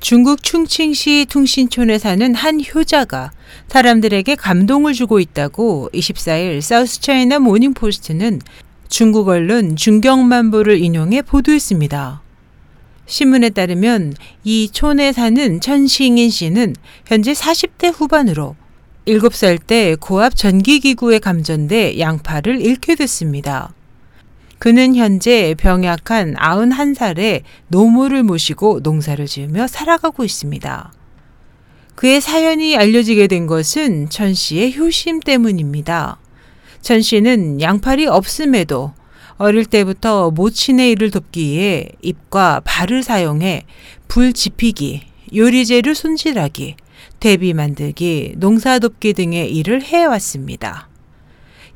[0.00, 3.32] 중국 충칭시 퉁신촌에 사는 한 효자가
[3.68, 8.40] 사람들에게 감동을 주고 있다고 24일 사우스차이나 모닝포스트는
[8.88, 12.22] 중국 언론 중경만보를 인용해 보도했습니다.
[13.04, 16.76] 신문에 따르면 이 촌에 사는 천싱인 씨는
[17.06, 18.56] 현재 40대 후반으로
[19.06, 23.74] 7살 때 고압 전기기구에 감전돼 양팔을 잃게 됐습니다.
[24.60, 30.92] 그는 현재 병약한 91살의 노모를 모시고 농사를 지으며 살아가고 있습니다.
[31.94, 36.18] 그의 사연이 알려지게 된 것은 천 씨의 효심 때문입니다.
[36.82, 38.92] 천 씨는 양팔이 없음에도
[39.38, 43.64] 어릴 때부터 모친의 일을 돕기 위해 입과 발을 사용해
[44.08, 45.04] 불 지피기,
[45.34, 46.76] 요리재를 손질하기,
[47.18, 50.89] 대비 만들기, 농사 돕기 등의 일을 해왔습니다.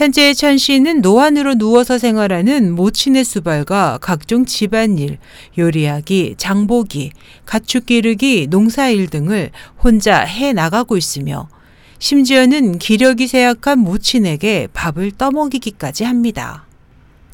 [0.00, 5.18] 현재 천 씨는 노안으로 누워서 생활하는 모친의 수발과 각종 집안일,
[5.58, 7.10] 요리하기, 장보기,
[7.44, 9.50] 가축 기르기, 농사일 등을
[9.84, 11.50] 혼자 해 나가고 있으며
[11.98, 16.64] 심지어는 기력이 쇠약한 모친에게 밥을 떠먹이기까지 합니다.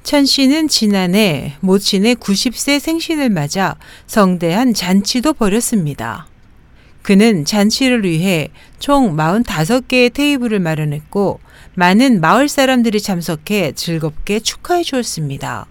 [0.02, 3.76] 천 씨는 지난해 모친의 90세 생신을 맞아
[4.08, 6.26] 성대한 잔치도 벌였습니다.
[7.06, 8.48] 그는 잔치를 위해
[8.80, 11.38] 총 45개의 테이블을 마련했고
[11.76, 15.66] 많은 마을 사람들이 참석해 즐겁게 축하해 주었습니다.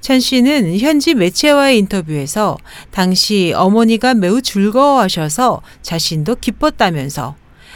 [0.00, 2.56] 천 씨는 현지 매체와의 인터뷰에서
[2.92, 7.34] 당시 어머니가 매우 즐거워하셔서 자신도 기뻤다면서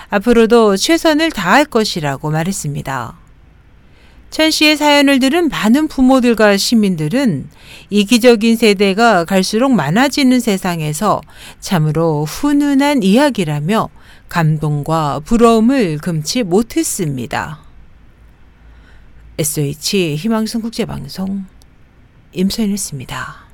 [0.09, 3.28] 앞으로도 최선을 다할 것이라고 말했습니다.
[4.31, 7.49] 천 씨의 사연을 들은 많은 부모들과 시민들은
[7.91, 11.23] 이기적인 세대가 갈수록 많아지는 세상에서
[11.61, 13.89] 참으로 훈훈한 이야기라며
[14.29, 17.61] 감동과 부러움을 금치 못했습니다.
[19.39, 21.47] SH 희망성 국제방송
[22.33, 23.48] 임소연이었습니다.